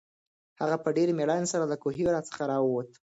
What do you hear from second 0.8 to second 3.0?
په ډېرې مېړانې سره له کوهي څخه راووت.